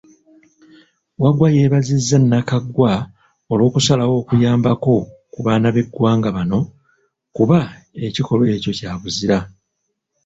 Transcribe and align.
Waggwa 1.21 1.47
yeebazizza 1.55 2.17
Nakaggwa 2.21 2.91
olw'okusalawo 3.51 4.13
okuyambako 4.21 4.95
ku 5.33 5.39
baana 5.45 5.67
b'eggwanga 5.75 6.29
bano, 6.37 6.59
kuba 7.35 7.59
ekikolwa 8.05 8.47
ekyo 8.55 8.71
kya 8.79 8.91
buzira. 9.01 9.37